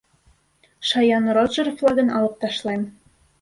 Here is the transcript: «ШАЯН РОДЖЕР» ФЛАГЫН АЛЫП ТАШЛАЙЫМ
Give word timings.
«ШАЯН 0.87 1.25
РОДЖЕР» 1.35 1.67
ФЛАГЫН 1.77 2.09
АЛЫП 2.17 2.35
ТАШЛАЙЫМ 2.41 2.83